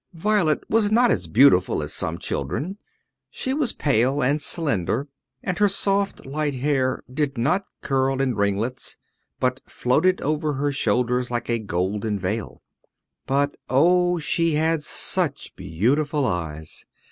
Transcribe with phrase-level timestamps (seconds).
[0.15, 2.79] Violet was not as beautiful as some children.
[3.29, 5.07] She was pale and slender,
[5.43, 8.97] and her soft, light hair did not curl in ringlets,
[9.39, 12.63] but floated over her shoulders like a golden veil.
[13.27, 16.83] But O, she had such beautiful eyes!